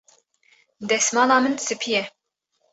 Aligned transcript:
Destmala 0.89 1.37
min 1.43 1.55
spî 1.67 1.91
ye. 1.95 2.03